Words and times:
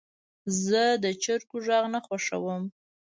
زه 0.65 0.83
د 1.03 1.05
چرګو 1.23 1.57
غږ 1.65 1.83
نه 1.93 1.99
خوښوم. 2.05 2.63